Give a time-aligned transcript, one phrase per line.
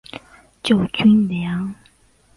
[0.63, 1.75] 救军粮